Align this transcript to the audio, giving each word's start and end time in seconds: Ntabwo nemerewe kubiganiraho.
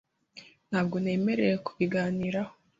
Ntabwo 0.69 0.95
nemerewe 1.03 1.55
kubiganiraho. 1.65 2.53